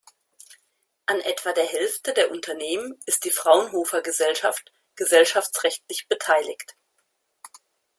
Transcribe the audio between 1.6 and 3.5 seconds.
Hälfte der Unternehmen ist die